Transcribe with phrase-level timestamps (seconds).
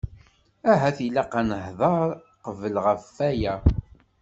[0.71, 2.09] Ahat ilaq-aɣ ad nehder
[2.45, 3.55] qbel ɣef aya.